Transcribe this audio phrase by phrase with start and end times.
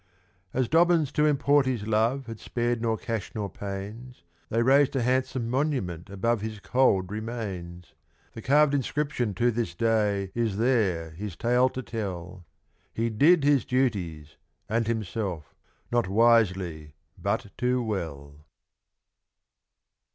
[0.51, 5.03] As Dobbins to import his love had spared nor cash nor pains They raised a
[5.03, 7.93] handsome monument above his cold remains;
[8.33, 12.47] The carved inscription to this day is there his tale to tell,
[12.91, 14.37] "He did his duties
[14.67, 15.53] and himself
[15.91, 18.47] not wisely but too well."